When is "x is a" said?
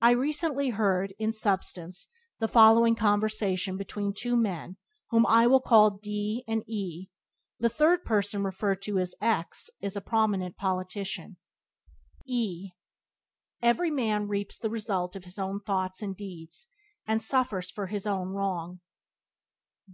9.20-10.00